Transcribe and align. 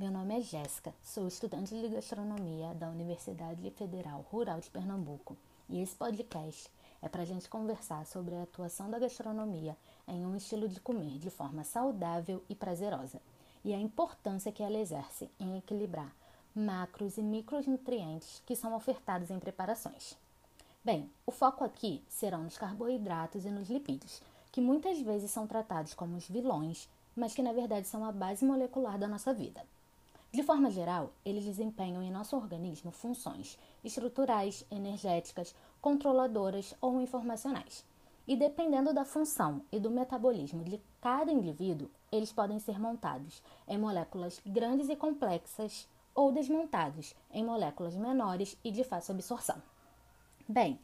Meu 0.00 0.10
nome 0.10 0.38
é 0.38 0.40
Jéssica, 0.40 0.94
sou 1.02 1.28
estudante 1.28 1.78
de 1.78 1.86
gastronomia 1.90 2.72
da 2.72 2.88
Universidade 2.88 3.70
Federal 3.72 4.24
Rural 4.30 4.58
de 4.58 4.70
Pernambuco 4.70 5.36
e 5.68 5.78
esse 5.82 5.94
podcast 5.94 6.70
é 7.02 7.08
para 7.10 7.20
a 7.20 7.26
gente 7.26 7.50
conversar 7.50 8.06
sobre 8.06 8.34
a 8.34 8.44
atuação 8.44 8.90
da 8.90 8.98
gastronomia 8.98 9.76
em 10.08 10.24
um 10.24 10.34
estilo 10.34 10.66
de 10.70 10.80
comer 10.80 11.18
de 11.18 11.28
forma 11.28 11.64
saudável 11.64 12.42
e 12.48 12.54
prazerosa 12.54 13.20
e 13.62 13.74
a 13.74 13.78
importância 13.78 14.50
que 14.50 14.62
ela 14.62 14.78
exerce 14.78 15.30
em 15.38 15.58
equilibrar 15.58 16.16
macros 16.54 17.18
e 17.18 17.22
micronutrientes 17.22 18.42
que 18.46 18.56
são 18.56 18.74
ofertados 18.74 19.30
em 19.30 19.38
preparações. 19.38 20.16
Bem, 20.82 21.10
o 21.26 21.30
foco 21.30 21.62
aqui 21.62 22.02
serão 22.08 22.44
nos 22.44 22.56
carboidratos 22.56 23.44
e 23.44 23.50
nos 23.50 23.68
lipídios, 23.68 24.22
que 24.50 24.62
muitas 24.62 24.98
vezes 24.98 25.30
são 25.30 25.46
tratados 25.46 25.92
como 25.92 26.16
os 26.16 26.26
vilões, 26.26 26.88
mas 27.14 27.34
que 27.34 27.42
na 27.42 27.52
verdade 27.52 27.86
são 27.86 28.02
a 28.02 28.10
base 28.10 28.46
molecular 28.46 28.98
da 28.98 29.06
nossa 29.06 29.34
vida. 29.34 29.62
De 30.32 30.44
forma 30.44 30.70
geral, 30.70 31.12
eles 31.24 31.44
desempenham 31.44 32.02
em 32.02 32.10
nosso 32.10 32.36
organismo 32.36 32.92
funções 32.92 33.58
estruturais, 33.82 34.64
energéticas, 34.70 35.54
controladoras 35.80 36.72
ou 36.80 37.00
informacionais. 37.00 37.84
E 38.28 38.36
dependendo 38.36 38.94
da 38.94 39.04
função 39.04 39.62
e 39.72 39.80
do 39.80 39.90
metabolismo 39.90 40.62
de 40.62 40.80
cada 41.00 41.32
indivíduo, 41.32 41.90
eles 42.12 42.32
podem 42.32 42.60
ser 42.60 42.78
montados 42.78 43.42
em 43.66 43.76
moléculas 43.76 44.40
grandes 44.46 44.88
e 44.88 44.94
complexas 44.94 45.88
ou 46.14 46.30
desmontados 46.30 47.12
em 47.32 47.44
moléculas 47.44 47.96
menores 47.96 48.56
e 48.62 48.70
de 48.70 48.84
fácil 48.84 49.14
absorção. 49.14 49.60
Bem, 50.48 50.78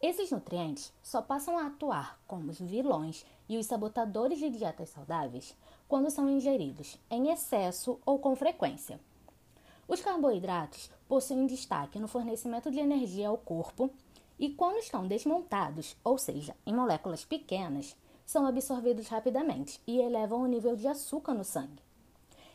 esses 0.00 0.30
nutrientes 0.30 0.92
só 1.02 1.22
passam 1.22 1.56
a 1.58 1.66
atuar 1.66 2.20
como 2.26 2.50
os 2.50 2.60
vilões 2.60 3.24
e 3.48 3.56
os 3.56 3.66
sabotadores 3.66 4.38
de 4.38 4.50
dietas 4.50 4.90
saudáveis 4.90 5.56
quando 5.92 6.10
são 6.10 6.26
ingeridos 6.26 6.98
em 7.10 7.30
excesso 7.30 8.00
ou 8.06 8.18
com 8.18 8.34
frequência. 8.34 8.98
Os 9.86 10.00
carboidratos 10.00 10.90
possuem 11.06 11.46
destaque 11.46 11.98
no 11.98 12.08
fornecimento 12.08 12.70
de 12.70 12.78
energia 12.78 13.28
ao 13.28 13.36
corpo 13.36 13.90
e, 14.38 14.48
quando 14.48 14.78
estão 14.78 15.06
desmontados, 15.06 15.94
ou 16.02 16.16
seja, 16.16 16.56
em 16.64 16.72
moléculas 16.74 17.26
pequenas, 17.26 17.94
são 18.24 18.46
absorvidos 18.46 19.08
rapidamente 19.08 19.82
e 19.86 19.98
elevam 19.98 20.40
o 20.40 20.46
nível 20.46 20.74
de 20.76 20.88
açúcar 20.88 21.34
no 21.34 21.44
sangue. 21.44 21.82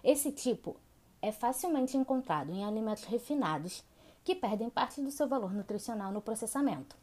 Esse 0.03 0.31
tipo 0.31 0.75
é 1.21 1.31
facilmente 1.31 1.95
encontrado 1.95 2.51
em 2.51 2.65
alimentos 2.65 3.03
refinados 3.03 3.83
que 4.23 4.33
perdem 4.33 4.67
parte 4.67 4.99
do 4.99 5.11
seu 5.11 5.27
valor 5.27 5.53
nutricional 5.53 6.11
no 6.11 6.23
processamento. 6.23 6.97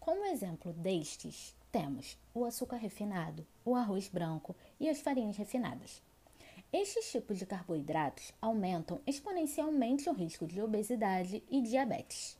Como 0.00 0.24
exemplo 0.24 0.72
destes, 0.72 1.54
temos 1.70 2.18
o 2.34 2.44
açúcar 2.44 2.76
refinado, 2.76 3.46
o 3.64 3.74
arroz 3.74 4.08
branco 4.08 4.54
e 4.78 4.88
as 4.88 5.00
farinhas 5.00 5.36
refinadas. 5.36 6.02
Estes 6.72 7.10
tipos 7.10 7.38
de 7.38 7.46
carboidratos 7.46 8.32
aumentam 8.40 9.00
exponencialmente 9.06 10.08
o 10.08 10.12
risco 10.12 10.46
de 10.46 10.62
obesidade 10.62 11.42
e 11.50 11.60
diabetes. 11.60 12.38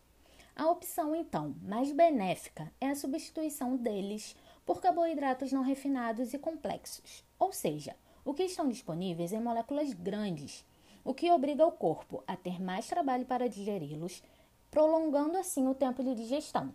A 0.55 0.69
opção, 0.69 1.15
então, 1.17 1.55
mais 1.63 1.91
benéfica 1.91 2.73
é 2.81 2.89
a 2.89 2.95
substituição 2.95 3.77
deles 3.77 4.37
por 4.67 4.81
carboidratos 4.81 5.53
não 5.53 5.63
refinados 5.63 6.33
e 6.35 6.39
complexos, 6.39 7.25
ou 7.39 7.53
seja, 7.53 7.97
o 8.25 8.35
que 8.35 8.45
estão 8.45 8.69
disponíveis 8.69 9.33
em 9.33 9.41
moléculas 9.41 9.93
grandes, 9.93 10.65
o 11.05 11.15
que 11.15 11.31
obriga 11.31 11.67
o 11.67 11.73
corpo 11.73 12.23
a 12.27 12.37
ter 12.37 12.61
mais 12.63 12.87
trabalho 12.87 13.25
para 13.25 13.49
digeri-los, 13.49 14.23
prolongando 14.71 15.37
assim 15.39 15.67
o 15.67 15.75
tempo 15.75 16.05
de 16.05 16.15
digestão. 16.15 16.73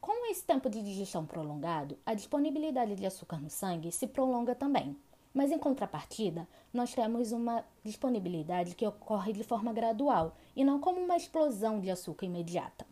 Com 0.00 0.30
esse 0.30 0.44
tempo 0.44 0.68
de 0.68 0.82
digestão 0.82 1.26
prolongado, 1.26 1.98
a 2.04 2.14
disponibilidade 2.14 2.94
de 2.94 3.06
açúcar 3.06 3.40
no 3.40 3.50
sangue 3.50 3.90
se 3.90 4.06
prolonga 4.06 4.54
também. 4.54 4.96
Mas 5.32 5.50
em 5.50 5.58
contrapartida, 5.58 6.48
nós 6.72 6.94
temos 6.94 7.32
uma 7.32 7.64
disponibilidade 7.84 8.74
que 8.74 8.86
ocorre 8.86 9.32
de 9.32 9.44
forma 9.44 9.72
gradual 9.72 10.34
e 10.54 10.64
não 10.64 10.80
como 10.80 11.00
uma 11.00 11.16
explosão 11.16 11.80
de 11.80 11.90
açúcar 11.90 12.26
imediata. 12.26 12.86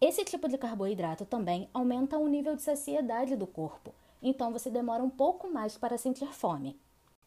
Esse 0.00 0.24
tipo 0.24 0.48
de 0.48 0.56
carboidrato 0.56 1.24
também 1.24 1.68
aumenta 1.74 2.16
o 2.16 2.28
nível 2.28 2.54
de 2.54 2.62
saciedade 2.62 3.34
do 3.34 3.48
corpo, 3.48 3.92
então 4.22 4.52
você 4.52 4.70
demora 4.70 5.02
um 5.02 5.10
pouco 5.10 5.50
mais 5.50 5.76
para 5.76 5.98
sentir 5.98 6.32
fome. 6.32 6.78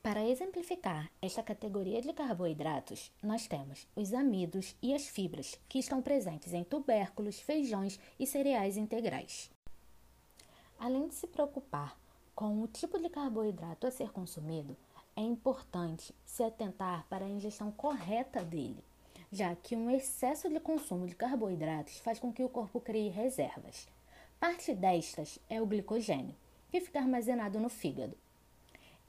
Para 0.03 0.27
exemplificar 0.27 1.11
esta 1.21 1.43
categoria 1.43 2.01
de 2.01 2.11
carboidratos, 2.11 3.11
nós 3.21 3.45
temos 3.45 3.87
os 3.95 4.15
amidos 4.15 4.75
e 4.81 4.95
as 4.95 5.07
fibras, 5.07 5.59
que 5.69 5.77
estão 5.77 6.01
presentes 6.01 6.53
em 6.53 6.63
tubérculos, 6.63 7.39
feijões 7.39 7.99
e 8.19 8.25
cereais 8.25 8.77
integrais. 8.77 9.51
Além 10.79 11.07
de 11.07 11.13
se 11.13 11.27
preocupar 11.27 11.95
com 12.33 12.63
o 12.63 12.67
tipo 12.67 12.97
de 12.97 13.09
carboidrato 13.09 13.85
a 13.85 13.91
ser 13.91 14.11
consumido, 14.11 14.75
é 15.15 15.21
importante 15.21 16.15
se 16.25 16.41
atentar 16.41 17.05
para 17.07 17.25
a 17.25 17.29
ingestão 17.29 17.71
correta 17.71 18.43
dele, 18.43 18.83
já 19.31 19.55
que 19.55 19.75
um 19.75 19.91
excesso 19.91 20.49
de 20.49 20.59
consumo 20.59 21.05
de 21.05 21.13
carboidratos 21.13 21.99
faz 21.99 22.17
com 22.17 22.33
que 22.33 22.43
o 22.43 22.49
corpo 22.49 22.81
crie 22.81 23.09
reservas. 23.09 23.87
Parte 24.39 24.73
destas 24.73 25.37
é 25.47 25.61
o 25.61 25.67
glicogênio, 25.67 26.35
que 26.71 26.81
fica 26.81 26.97
armazenado 26.97 27.59
no 27.59 27.69
fígado 27.69 28.17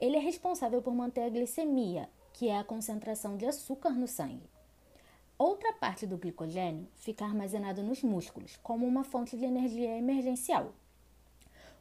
ele 0.03 0.17
é 0.17 0.19
responsável 0.21 0.83
por 0.83 0.93
manter 0.93 1.21
a 1.21 1.29
glicemia, 1.29 2.11
que 2.33 2.49
é 2.49 2.59
a 2.59 2.65
concentração 2.65 3.37
de 3.37 3.47
açúcar 3.47 3.91
no 3.91 4.09
sangue. 4.09 4.51
Outra 5.39 5.73
parte 5.75 6.09
do 6.09 6.19
glicogênio 6.19 6.89
fica 6.97 7.25
armazenado 7.25 7.85
nos 7.85 8.03
músculos, 8.03 8.59
como 8.65 8.85
uma 8.85 9.05
fonte 9.05 9.37
de 9.37 9.45
energia 9.45 9.97
emergencial. 9.97 10.73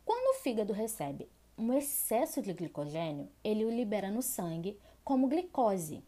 Quando 0.06 0.36
o 0.36 0.40
fígado 0.40 0.72
recebe 0.72 1.28
um 1.58 1.74
excesso 1.74 2.44
de 2.44 2.54
glicogênio, 2.54 3.28
ele 3.44 3.66
o 3.66 3.72
libera 3.72 4.12
no 4.12 4.22
sangue 4.22 4.78
como 5.04 5.28
glicose. 5.28 6.04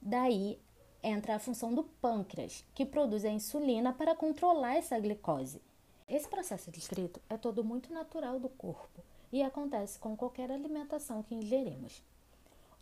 Daí 0.00 0.58
entra 1.02 1.34
a 1.34 1.38
função 1.38 1.74
do 1.74 1.84
pâncreas, 1.84 2.64
que 2.74 2.86
produz 2.86 3.22
a 3.22 3.30
insulina 3.30 3.92
para 3.92 4.16
controlar 4.16 4.76
essa 4.76 4.98
glicose. 4.98 5.60
Esse 6.08 6.26
processo 6.26 6.70
descrito 6.70 7.20
é 7.28 7.36
todo 7.36 7.62
muito 7.62 7.92
natural 7.92 8.40
do 8.40 8.48
corpo 8.48 9.09
e 9.32 9.42
acontece 9.42 9.98
com 9.98 10.16
qualquer 10.16 10.50
alimentação 10.50 11.22
que 11.22 11.34
ingerimos. 11.34 12.02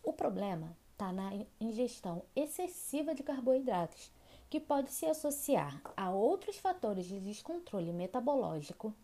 O 0.03 0.13
problema 0.13 0.77
está 0.93 1.13
na 1.13 1.31
ingestão 1.61 2.23
excessiva 2.35 3.15
de 3.15 3.23
carboidratos, 3.23 4.11
que 4.51 4.59
pode 4.59 4.91
se 4.91 5.07
associar 5.07 5.81
a 5.97 6.11
outros 6.11 6.57
fatores 6.57 7.07
de 7.07 7.21
descontrole 7.21 7.93
metabológico 7.93 8.95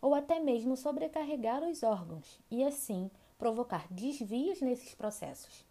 ou 0.00 0.14
até 0.14 0.38
mesmo 0.38 0.76
sobrecarregar 0.76 1.62
os 1.62 1.82
órgãos 1.82 2.38
e 2.50 2.62
assim 2.62 3.10
provocar 3.38 3.86
desvios 3.90 4.60
nesses 4.60 4.94
processos, 4.94 5.64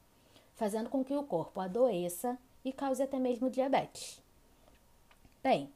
fazendo 0.56 0.90
com 0.90 1.04
que 1.04 1.16
o 1.16 1.24
corpo 1.24 1.60
adoeça 1.60 2.38
e 2.66 2.74
cause 2.74 3.02
até 3.02 3.18
mesmo 3.18 3.50
diabetes. 3.50 4.22
Bem, 5.42 5.70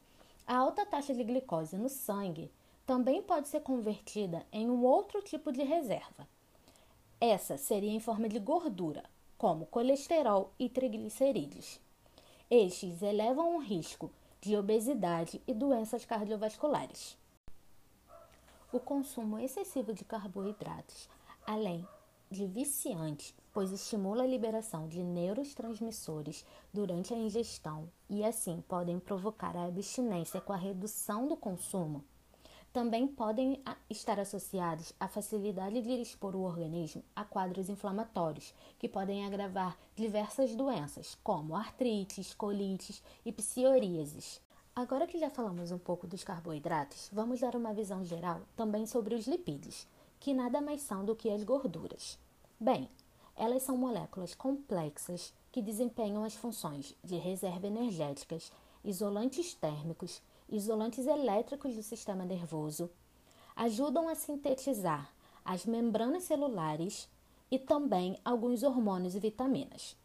a 0.46 0.56
alta 0.56 0.84
taxa 0.84 1.14
de 1.14 1.24
glicose 1.24 1.76
no 1.76 1.88
sangue 1.88 2.50
também 2.88 3.20
pode 3.20 3.48
ser 3.48 3.60
convertida 3.60 4.46
em 4.50 4.70
um 4.70 4.82
outro 4.82 5.20
tipo 5.20 5.52
de 5.52 5.62
reserva. 5.62 6.26
Essa 7.20 7.58
seria 7.58 7.90
em 7.90 8.00
forma 8.00 8.30
de 8.30 8.38
gordura, 8.38 9.04
como 9.36 9.66
colesterol 9.66 10.54
e 10.58 10.70
triglicerídeos. 10.70 11.78
Estes 12.50 13.02
elevam 13.02 13.56
o 13.56 13.58
risco 13.58 14.10
de 14.40 14.56
obesidade 14.56 15.38
e 15.46 15.52
doenças 15.52 16.06
cardiovasculares. 16.06 17.14
O 18.72 18.80
consumo 18.80 19.38
excessivo 19.38 19.92
de 19.92 20.02
carboidratos, 20.02 21.10
além 21.46 21.86
de 22.30 22.46
viciante, 22.46 23.34
pois 23.52 23.70
estimula 23.70 24.22
a 24.22 24.26
liberação 24.26 24.88
de 24.88 25.02
neurotransmissores 25.02 26.42
durante 26.72 27.12
a 27.12 27.18
ingestão 27.18 27.86
e 28.08 28.24
assim 28.24 28.64
podem 28.66 28.98
provocar 28.98 29.54
a 29.58 29.66
abstinência 29.66 30.40
com 30.40 30.54
a 30.54 30.56
redução 30.56 31.28
do 31.28 31.36
consumo 31.36 32.02
também 32.78 33.08
podem 33.08 33.60
estar 33.90 34.20
associados 34.20 34.92
à 35.00 35.08
facilidade 35.08 35.82
de 35.82 36.00
expor 36.00 36.36
o 36.36 36.42
organismo 36.42 37.02
a 37.16 37.24
quadros 37.24 37.68
inflamatórios, 37.68 38.54
que 38.78 38.88
podem 38.88 39.26
agravar 39.26 39.76
diversas 39.96 40.54
doenças, 40.54 41.18
como 41.24 41.56
artrites, 41.56 42.32
colites 42.34 43.02
e 43.26 43.32
psoríases. 43.32 44.40
Agora 44.76 45.08
que 45.08 45.18
já 45.18 45.28
falamos 45.28 45.72
um 45.72 45.78
pouco 45.78 46.06
dos 46.06 46.22
carboidratos, 46.22 47.10
vamos 47.12 47.40
dar 47.40 47.56
uma 47.56 47.74
visão 47.74 48.04
geral 48.04 48.42
também 48.56 48.86
sobre 48.86 49.16
os 49.16 49.26
lipídios, 49.26 49.84
que 50.20 50.32
nada 50.32 50.60
mais 50.60 50.82
são 50.82 51.04
do 51.04 51.16
que 51.16 51.30
as 51.30 51.42
gorduras. 51.42 52.16
Bem, 52.60 52.88
elas 53.34 53.64
são 53.64 53.76
moléculas 53.76 54.36
complexas 54.36 55.34
que 55.50 55.60
desempenham 55.60 56.22
as 56.22 56.36
funções 56.36 56.94
de 57.02 57.16
reserva 57.16 57.66
energéticas, 57.66 58.52
isolantes 58.84 59.52
térmicos, 59.52 60.22
isolantes 60.48 61.06
elétricos 61.06 61.74
do 61.74 61.82
sistema 61.82 62.24
nervoso, 62.24 62.90
ajudam 63.54 64.08
a 64.08 64.14
sintetizar 64.14 65.12
as 65.44 65.66
membranas 65.66 66.24
celulares 66.24 67.08
e 67.50 67.58
também 67.58 68.18
alguns 68.24 68.62
hormônios 68.62 69.14
e 69.14 69.20
vitaminas. 69.20 69.96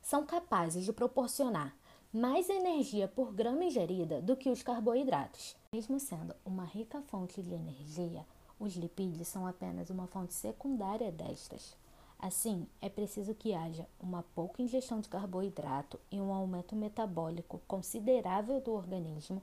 São 0.00 0.26
capazes 0.26 0.84
de 0.84 0.92
proporcionar 0.92 1.76
mais 2.12 2.50
energia 2.50 3.08
por 3.08 3.32
grama 3.32 3.64
ingerida 3.64 4.20
do 4.20 4.36
que 4.36 4.50
os 4.50 4.62
carboidratos. 4.62 5.56
Mesmo 5.72 5.98
sendo 5.98 6.34
uma 6.44 6.64
rica 6.64 7.00
fonte 7.02 7.42
de 7.42 7.54
energia, 7.54 8.26
os 8.58 8.74
lipídios 8.74 9.28
são 9.28 9.46
apenas 9.46 9.88
uma 9.88 10.06
fonte 10.06 10.34
secundária 10.34 11.10
destas. 11.10 11.76
Assim, 12.22 12.68
é 12.80 12.88
preciso 12.88 13.34
que 13.34 13.52
haja 13.52 13.84
uma 13.98 14.22
pouca 14.22 14.62
ingestão 14.62 15.00
de 15.00 15.08
carboidrato 15.08 15.98
e 16.08 16.20
um 16.20 16.32
aumento 16.32 16.76
metabólico 16.76 17.60
considerável 17.66 18.60
do 18.60 18.72
organismo 18.72 19.42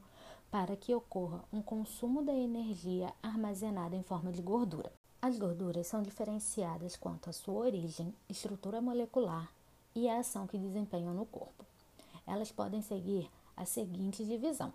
para 0.50 0.78
que 0.78 0.96
ocorra 0.96 1.44
um 1.52 1.62
consumo 1.62 2.24
da 2.24 2.34
energia 2.34 3.14
armazenada 3.22 3.98
em 3.98 4.02
forma 4.02 4.32
de 4.32 4.42
gordura. 4.42 4.94
As 5.22 5.38
gorduras 5.38 5.88
são 5.88 6.02
diferenciadas 6.02 6.96
quanto 6.96 7.30
à 7.30 7.34
sua 7.34 7.66
origem, 7.66 8.16
estrutura 8.30 8.80
molecular 8.80 9.52
e 9.94 10.08
a 10.08 10.20
ação 10.20 10.48
que 10.48 10.58
desempenham 10.58 11.14
no 11.14 11.26
corpo. 11.26 11.66
Elas 12.26 12.50
podem 12.50 12.82
seguir 12.82 13.30
a 13.58 13.66
seguinte 13.66 14.24
divisão: 14.24 14.72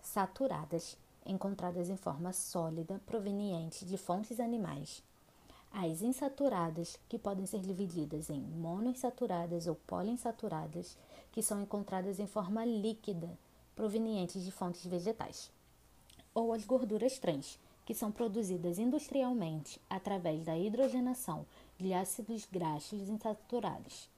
saturadas, 0.00 0.96
encontradas 1.26 1.90
em 1.90 1.96
forma 1.96 2.32
sólida 2.32 3.00
proveniente 3.04 3.84
de 3.84 3.98
fontes 3.98 4.38
animais. 4.38 5.02
As 5.72 6.02
insaturadas, 6.02 6.98
que 7.08 7.18
podem 7.18 7.46
ser 7.46 7.60
divididas 7.60 8.28
em 8.28 8.40
monoinsaturadas 8.40 9.66
ou 9.66 9.74
poliinsaturadas, 9.74 10.96
que 11.32 11.42
são 11.42 11.62
encontradas 11.62 12.18
em 12.18 12.26
forma 12.26 12.64
líquida 12.64 13.30
provenientes 13.76 14.44
de 14.44 14.50
fontes 14.50 14.84
vegetais. 14.84 15.50
Ou 16.34 16.52
as 16.52 16.64
gorduras 16.64 17.18
trans, 17.18 17.58
que 17.86 17.94
são 17.94 18.12
produzidas 18.12 18.78
industrialmente 18.78 19.80
através 19.88 20.44
da 20.44 20.58
hidrogenação 20.58 21.46
de 21.78 21.94
ácidos 21.94 22.46
graxos 22.50 23.08
insaturados. 23.08 24.08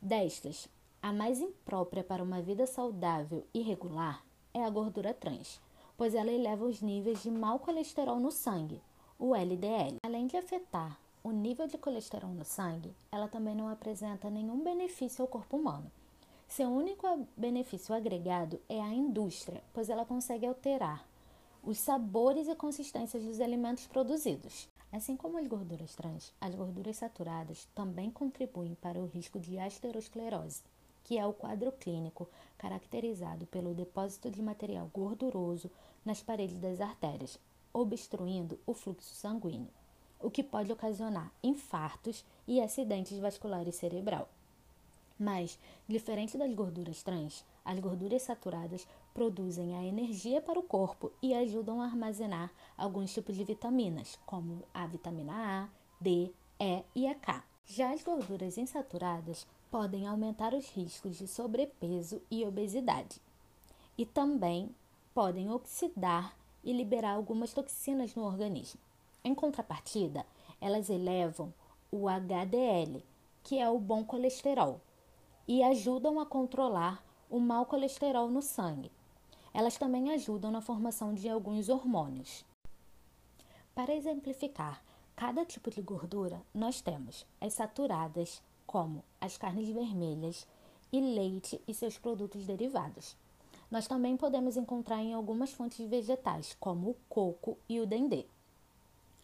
Destas, 0.00 0.68
a 1.02 1.12
mais 1.12 1.40
imprópria 1.40 2.02
para 2.02 2.22
uma 2.22 2.40
vida 2.40 2.66
saudável 2.66 3.44
e 3.52 3.60
regular 3.60 4.24
é 4.54 4.64
a 4.64 4.70
gordura 4.70 5.12
trans, 5.12 5.60
pois 5.96 6.14
ela 6.14 6.32
eleva 6.32 6.64
os 6.64 6.80
níveis 6.80 7.22
de 7.22 7.30
mau 7.30 7.58
colesterol 7.58 8.18
no 8.18 8.30
sangue, 8.30 8.80
o 9.18 9.34
LDL. 9.34 9.96
Além 10.02 10.26
de 10.26 10.36
afetar 10.36 10.98
o 11.24 11.32
nível 11.32 11.66
de 11.66 11.76
colesterol 11.76 12.30
no 12.30 12.44
sangue, 12.44 12.94
ela 13.10 13.26
também 13.26 13.54
não 13.54 13.68
apresenta 13.68 14.30
nenhum 14.30 14.62
benefício 14.62 15.22
ao 15.22 15.28
corpo 15.28 15.56
humano. 15.56 15.90
Seu 16.46 16.70
único 16.70 17.26
benefício 17.36 17.94
agregado 17.94 18.60
é 18.68 18.80
a 18.80 18.94
indústria, 18.94 19.62
pois 19.74 19.90
ela 19.90 20.06
consegue 20.06 20.46
alterar 20.46 21.06
os 21.62 21.78
sabores 21.78 22.48
e 22.48 22.54
consistências 22.54 23.24
dos 23.24 23.40
alimentos 23.40 23.86
produzidos. 23.86 24.68
Assim 24.90 25.16
como 25.16 25.36
as 25.36 25.46
gorduras 25.46 25.94
trans, 25.94 26.32
as 26.40 26.54
gorduras 26.54 26.96
saturadas 26.96 27.68
também 27.74 28.10
contribuem 28.10 28.74
para 28.76 28.98
o 28.98 29.06
risco 29.06 29.38
de 29.38 29.58
aterosclerose, 29.58 30.62
que 31.04 31.18
é 31.18 31.26
o 31.26 31.34
quadro 31.34 31.70
clínico 31.72 32.26
caracterizado 32.56 33.46
pelo 33.46 33.74
depósito 33.74 34.30
de 34.30 34.40
material 34.40 34.88
gorduroso 34.94 35.70
nas 36.02 36.22
paredes 36.22 36.58
das 36.58 36.80
artérias, 36.80 37.38
obstruindo 37.72 38.58
o 38.66 38.74
fluxo 38.74 39.14
sanguíneo, 39.14 39.70
o 40.20 40.30
que 40.30 40.42
pode 40.42 40.72
ocasionar 40.72 41.32
infartos 41.42 42.24
e 42.46 42.60
acidentes 42.60 43.18
vasculares 43.18 43.76
cerebral. 43.76 44.28
Mas, 45.18 45.58
diferente 45.88 46.38
das 46.38 46.54
gorduras 46.54 47.02
trans, 47.02 47.44
as 47.64 47.78
gorduras 47.80 48.22
saturadas 48.22 48.86
produzem 49.12 49.76
a 49.76 49.84
energia 49.84 50.40
para 50.40 50.58
o 50.58 50.62
corpo 50.62 51.10
e 51.20 51.34
ajudam 51.34 51.82
a 51.82 51.86
armazenar 51.86 52.52
alguns 52.76 53.12
tipos 53.12 53.34
de 53.34 53.42
vitaminas, 53.42 54.18
como 54.24 54.62
a 54.72 54.86
vitamina 54.86 55.32
A, 55.64 55.68
D, 56.00 56.30
E 56.60 56.84
e 56.94 57.06
a 57.08 57.14
K. 57.14 57.42
Já 57.66 57.92
as 57.92 58.02
gorduras 58.02 58.56
insaturadas 58.56 59.46
podem 59.70 60.06
aumentar 60.06 60.54
os 60.54 60.70
riscos 60.70 61.18
de 61.18 61.26
sobrepeso 61.26 62.22
e 62.30 62.46
obesidade. 62.46 63.20
E 63.98 64.06
também 64.06 64.74
podem 65.12 65.50
oxidar 65.50 66.34
e 66.68 66.72
liberar 66.74 67.14
algumas 67.14 67.54
toxinas 67.54 68.14
no 68.14 68.22
organismo. 68.22 68.78
Em 69.24 69.34
contrapartida, 69.34 70.26
elas 70.60 70.90
elevam 70.90 71.50
o 71.90 72.06
HDL, 72.06 73.02
que 73.42 73.58
é 73.58 73.66
o 73.70 73.78
bom 73.78 74.04
colesterol, 74.04 74.78
e 75.46 75.62
ajudam 75.62 76.20
a 76.20 76.26
controlar 76.26 77.02
o 77.30 77.40
mau 77.40 77.64
colesterol 77.64 78.28
no 78.28 78.42
sangue. 78.42 78.92
Elas 79.54 79.78
também 79.78 80.10
ajudam 80.10 80.50
na 80.50 80.60
formação 80.60 81.14
de 81.14 81.26
alguns 81.26 81.70
hormônios. 81.70 82.44
Para 83.74 83.94
exemplificar 83.94 84.84
cada 85.16 85.46
tipo 85.46 85.70
de 85.70 85.80
gordura, 85.80 86.42
nós 86.52 86.82
temos 86.82 87.24
as 87.40 87.54
saturadas, 87.54 88.42
como 88.66 89.02
as 89.18 89.38
carnes 89.38 89.70
vermelhas, 89.70 90.46
e 90.92 91.00
leite 91.00 91.58
e 91.66 91.72
seus 91.72 91.96
produtos 91.96 92.44
derivados. 92.44 93.16
Nós 93.70 93.86
também 93.86 94.16
podemos 94.16 94.56
encontrar 94.56 95.02
em 95.02 95.12
algumas 95.12 95.52
fontes 95.52 95.86
vegetais, 95.88 96.56
como 96.58 96.90
o 96.90 96.96
coco 97.08 97.58
e 97.68 97.80
o 97.80 97.86
dendê. 97.86 98.24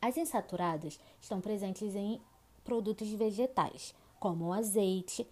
As 0.00 0.18
insaturadas 0.18 1.00
estão 1.20 1.40
presentes 1.40 1.94
em 1.94 2.20
produtos 2.62 3.08
vegetais, 3.10 3.94
como 4.20 4.46
o 4.46 4.52
azeite 4.52 5.26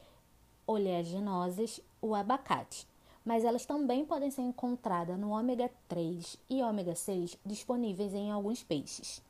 oleaginosas, 0.66 1.80
o 2.00 2.14
abacate, 2.14 2.86
mas 3.24 3.44
elas 3.44 3.66
também 3.66 4.04
podem 4.04 4.30
ser 4.30 4.42
encontradas 4.42 5.18
no 5.18 5.30
ômega 5.30 5.70
3 5.88 6.38
e 6.48 6.62
ômega 6.62 6.94
6 6.94 7.36
disponíveis 7.44 8.14
em 8.14 8.30
alguns 8.30 8.62
peixes. 8.62 9.22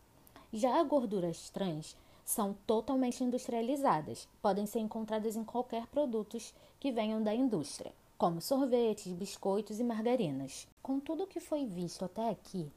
Já 0.52 0.82
gorduras 0.82 1.50
trans 1.50 1.96
são 2.24 2.54
totalmente 2.66 3.24
industrializadas, 3.24 4.28
podem 4.40 4.66
ser 4.66 4.78
encontradas 4.78 5.34
em 5.34 5.44
qualquer 5.44 5.86
produtos 5.86 6.54
que 6.78 6.92
venham 6.92 7.22
da 7.22 7.34
indústria, 7.34 7.92
como 8.22 8.40
sorvetes, 8.40 9.12
biscoitos 9.12 9.80
e 9.80 9.82
margarinas. 9.82 10.68
Com 10.80 11.00
tudo 11.00 11.24
o 11.24 11.26
que 11.26 11.40
foi 11.40 11.66
visto 11.66 12.04
até 12.04 12.30
aqui, 12.30 12.70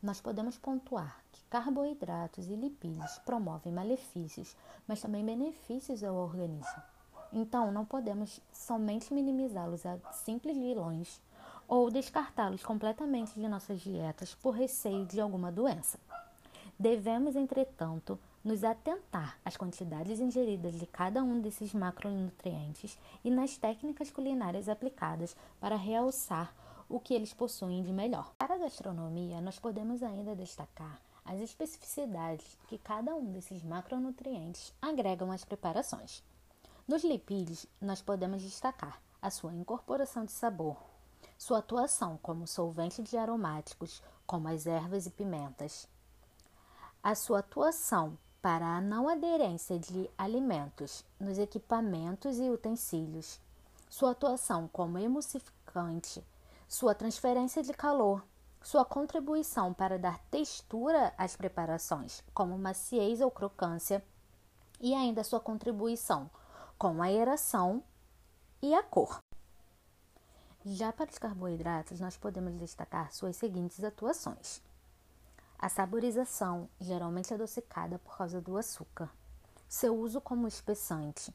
nós 0.00 0.20
podemos 0.20 0.56
pontuar 0.56 1.24
que 1.32 1.42
carboidratos 1.50 2.46
e 2.46 2.54
lipídios 2.54 3.18
promovem 3.26 3.72
malefícios, 3.72 4.56
mas 4.86 5.00
também 5.00 5.24
benefícios 5.24 6.04
ao 6.04 6.14
organismo. 6.14 6.82
Então, 7.32 7.72
não 7.72 7.84
podemos 7.84 8.40
somente 8.52 9.12
minimizá-los 9.12 9.84
a 9.84 9.98
simples 10.12 10.56
vilões 10.56 11.20
ou 11.66 11.90
descartá-los 11.90 12.62
completamente 12.62 13.34
de 13.34 13.48
nossas 13.48 13.80
dietas 13.80 14.36
por 14.36 14.54
receio 14.54 15.04
de 15.04 15.20
alguma 15.20 15.50
doença. 15.50 15.98
Devemos, 16.78 17.34
entretanto, 17.34 18.16
nos 18.44 18.64
atentar 18.64 19.38
às 19.44 19.56
quantidades 19.56 20.18
ingeridas 20.18 20.74
de 20.74 20.86
cada 20.86 21.22
um 21.22 21.40
desses 21.40 21.72
macronutrientes 21.72 22.98
e 23.22 23.30
nas 23.30 23.56
técnicas 23.56 24.10
culinárias 24.10 24.68
aplicadas 24.68 25.36
para 25.60 25.76
realçar 25.76 26.54
o 26.88 26.98
que 26.98 27.14
eles 27.14 27.32
possuem 27.32 27.82
de 27.82 27.92
melhor. 27.92 28.34
Para 28.36 28.54
a 28.54 28.58
gastronomia, 28.58 29.40
nós 29.40 29.58
podemos 29.58 30.02
ainda 30.02 30.34
destacar 30.34 31.00
as 31.24 31.40
especificidades 31.40 32.58
que 32.66 32.78
cada 32.78 33.14
um 33.14 33.30
desses 33.32 33.62
macronutrientes 33.62 34.74
agregam 34.82 35.30
às 35.30 35.44
preparações. 35.44 36.22
Nos 36.86 37.04
lipídios, 37.04 37.64
nós 37.80 38.02
podemos 38.02 38.42
destacar 38.42 39.00
a 39.20 39.30
sua 39.30 39.54
incorporação 39.54 40.24
de 40.24 40.32
sabor, 40.32 40.76
sua 41.38 41.58
atuação 41.58 42.18
como 42.20 42.46
solvente 42.46 43.02
de 43.02 43.16
aromáticos, 43.16 44.02
como 44.26 44.48
as 44.48 44.66
ervas 44.66 45.06
e 45.06 45.10
pimentas, 45.10 45.88
a 47.02 47.14
sua 47.14 47.38
atuação 47.38 48.18
para 48.42 48.66
a 48.66 48.80
não 48.80 49.08
aderência 49.08 49.78
de 49.78 50.10
alimentos 50.18 51.04
nos 51.18 51.38
equipamentos 51.38 52.40
e 52.40 52.50
utensílios, 52.50 53.40
sua 53.88 54.10
atuação 54.10 54.68
como 54.72 54.98
emulsificante, 54.98 56.22
sua 56.68 56.92
transferência 56.92 57.62
de 57.62 57.72
calor, 57.72 58.24
sua 58.60 58.84
contribuição 58.84 59.72
para 59.72 59.96
dar 59.96 60.18
textura 60.30 61.14
às 61.16 61.36
preparações, 61.36 62.22
como 62.34 62.58
maciez 62.58 63.20
ou 63.20 63.30
crocância, 63.30 64.04
e 64.80 64.92
ainda 64.92 65.22
sua 65.22 65.38
contribuição 65.38 66.28
com 66.76 67.00
a 67.00 67.06
aeração 67.06 67.82
e 68.60 68.74
a 68.74 68.82
cor. 68.82 69.20
Já 70.64 70.92
para 70.92 71.10
os 71.10 71.18
carboidratos, 71.18 72.00
nós 72.00 72.16
podemos 72.16 72.54
destacar 72.56 73.12
suas 73.12 73.36
seguintes 73.36 73.84
atuações: 73.84 74.60
a 75.62 75.68
saborização, 75.68 76.68
geralmente 76.80 77.32
adocicada 77.32 77.96
por 77.96 78.16
causa 78.16 78.40
do 78.40 78.56
açúcar, 78.56 79.08
seu 79.68 79.96
uso 79.96 80.20
como 80.20 80.48
espessante, 80.48 81.32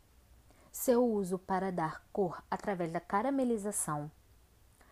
seu 0.69 1.01
uso 1.10 1.39
para 1.39 1.72
dar 1.72 2.03
cor 2.12 2.43
através 2.51 2.91
da 2.91 3.00
caramelização, 3.00 4.12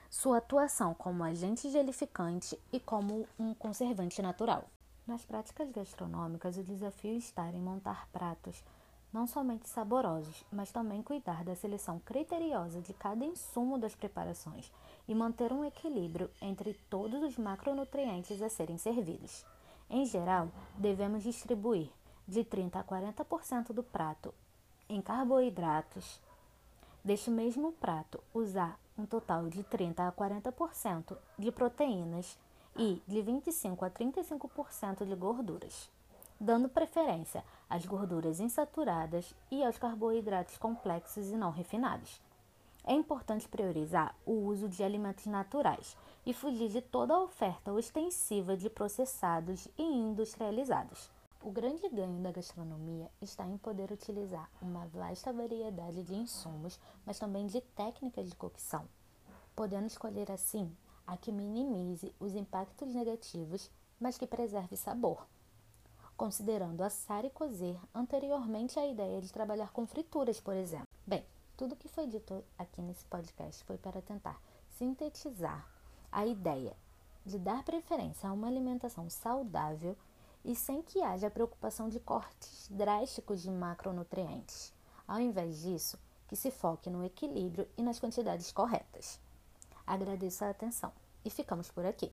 sua 0.09 0.37
atuação 0.37 0.93
como 0.93 1.21
agente 1.21 1.69
gelificante 1.69 2.57
e 2.71 2.79
como 2.79 3.27
um 3.37 3.53
conservante 3.53 4.21
natural. 4.21 4.69
Nas 5.05 5.25
práticas 5.25 5.69
gastronômicas, 5.69 6.55
o 6.55 6.63
desafio 6.63 7.17
está 7.17 7.45
em 7.49 7.59
montar 7.59 8.07
pratos 8.13 8.63
não 9.15 9.25
somente 9.25 9.69
saborosos, 9.69 10.43
mas 10.51 10.73
também 10.73 11.01
cuidar 11.01 11.45
da 11.45 11.55
seleção 11.55 11.99
criteriosa 11.99 12.81
de 12.81 12.93
cada 12.93 13.23
insumo 13.23 13.77
das 13.77 13.95
preparações 13.95 14.69
e 15.07 15.15
manter 15.15 15.53
um 15.53 15.63
equilíbrio 15.63 16.29
entre 16.41 16.73
todos 16.89 17.23
os 17.23 17.37
macronutrientes 17.37 18.41
a 18.41 18.49
serem 18.49 18.77
servidos. 18.77 19.45
Em 19.89 20.05
geral, 20.05 20.49
devemos 20.77 21.23
distribuir 21.23 21.89
de 22.27 22.43
30 22.43 22.77
a 22.77 22.83
40% 22.83 23.71
do 23.71 23.81
prato 23.81 24.33
em 24.89 25.01
carboidratos. 25.01 26.19
Deste 27.01 27.31
mesmo 27.31 27.71
prato, 27.71 28.21
usar 28.33 28.77
um 28.97 29.05
total 29.05 29.47
de 29.47 29.63
30 29.63 30.09
a 30.09 30.11
40% 30.11 31.17
de 31.39 31.53
proteínas 31.53 32.37
e 32.75 33.01
de 33.07 33.21
25 33.21 33.85
a 33.85 33.89
35% 33.89 35.05
de 35.05 35.15
gorduras, 35.15 35.89
dando 36.37 36.67
preferência 36.67 37.45
às 37.69 37.85
gorduras 37.85 38.39
insaturadas 38.39 39.33
e 39.51 39.63
aos 39.63 39.77
carboidratos 39.77 40.57
complexos 40.57 41.27
e 41.29 41.35
não 41.35 41.51
refinados. 41.51 42.21
É 42.87 42.93
importante 42.93 43.49
priorizar 43.49 44.15
o 44.25 44.31
uso 44.31 44.69
de 44.69 44.83
alimentos 44.83 45.25
naturais 45.25 45.97
e 46.25 46.33
fugir 46.33 46.69
de 46.69 46.81
toda 46.81 47.15
a 47.15 47.21
oferta 47.21 47.73
ostensiva 47.73 48.55
de 48.55 48.69
processados 48.69 49.67
e 49.77 49.83
industrializados. 49.83 51.09
O 51.41 51.49
grande 51.49 51.87
ganho 51.89 52.21
da 52.21 52.31
gastronomia 52.31 53.09
está 53.21 53.45
em 53.45 53.57
poder 53.57 53.91
utilizar 53.91 54.49
uma 54.61 54.85
vasta 54.87 55.33
variedade 55.33 56.03
de 56.03 56.15
insumos, 56.15 56.79
mas 57.05 57.17
também 57.17 57.47
de 57.47 57.61
técnicas 57.61 58.29
de 58.29 58.35
cocção, 58.35 58.85
podendo 59.55 59.87
escolher 59.87 60.31
assim 60.31 60.71
a 61.07 61.17
que 61.17 61.31
minimize 61.31 62.13
os 62.19 62.35
impactos 62.35 62.93
negativos, 62.93 63.71
mas 63.99 64.17
que 64.17 64.27
preserve 64.27 64.75
sabor 64.75 65.25
considerando 66.15 66.81
assar 66.81 67.25
e 67.25 67.29
cozer 67.29 67.79
anteriormente 67.93 68.79
à 68.79 68.87
ideia 68.87 69.21
de 69.21 69.31
trabalhar 69.31 69.71
com 69.71 69.85
frituras, 69.85 70.39
por 70.39 70.55
exemplo. 70.55 70.87
Bem, 71.05 71.25
tudo 71.57 71.75
que 71.75 71.87
foi 71.87 72.07
dito 72.07 72.43
aqui 72.57 72.81
nesse 72.81 73.05
podcast 73.05 73.63
foi 73.63 73.77
para 73.77 74.01
tentar 74.01 74.41
sintetizar 74.77 75.67
a 76.11 76.25
ideia 76.25 76.75
de 77.25 77.39
dar 77.39 77.63
preferência 77.63 78.29
a 78.29 78.33
uma 78.33 78.47
alimentação 78.47 79.09
saudável 79.09 79.97
e 80.43 80.55
sem 80.55 80.81
que 80.81 81.01
haja 81.01 81.29
preocupação 81.29 81.89
de 81.89 81.99
cortes 81.99 82.67
drásticos 82.69 83.41
de 83.41 83.49
macronutrientes. 83.49 84.73
Ao 85.07 85.19
invés 85.19 85.61
disso, 85.61 85.97
que 86.27 86.35
se 86.35 86.51
foque 86.51 86.89
no 86.89 87.03
equilíbrio 87.03 87.67
e 87.77 87.81
nas 87.81 87.99
quantidades 87.99 88.51
corretas. 88.51 89.19
Agradeço 89.85 90.43
a 90.43 90.49
atenção 90.49 90.91
e 91.23 91.29
ficamos 91.29 91.69
por 91.71 91.85
aqui. 91.85 92.03